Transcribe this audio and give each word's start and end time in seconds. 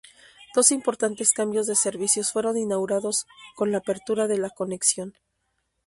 Dos 0.55 0.71
importantes 0.71 1.31
cambios 1.31 1.67
de 1.67 1.75
servicios 1.75 2.31
fueron 2.31 2.57
inaugurados 2.57 3.27
con 3.53 3.71
la 3.71 3.77
apertura 3.77 4.25
de 4.25 4.39
la 4.39 4.49
conexión. 4.49 5.13